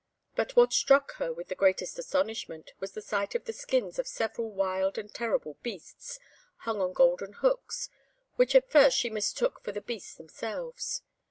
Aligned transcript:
But 0.35 0.55
what 0.55 0.73
struck 0.73 1.11
her 1.17 1.31
with 1.31 1.49
the 1.49 1.53
greatest 1.53 1.99
astonishment 1.99 2.71
was 2.79 2.93
the 2.93 3.03
sight 3.03 3.35
of 3.35 3.45
the 3.45 3.53
skins 3.53 3.99
of 3.99 4.07
several 4.07 4.49
wild 4.49 4.97
and 4.97 5.13
terrible 5.13 5.57
beasts, 5.61 6.17
hung 6.57 6.81
on 6.81 6.91
golden 6.93 7.33
hooks, 7.33 7.91
which 8.35 8.55
at 8.55 8.71
first 8.71 8.97
she 8.97 9.11
mistook 9.11 9.61
for 9.63 9.71
the 9.71 9.79
beasts 9.79 10.15
themselves. 10.15 11.03